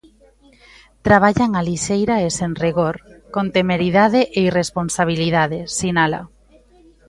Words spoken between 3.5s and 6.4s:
temeridade e irresponsabilidade, sinala.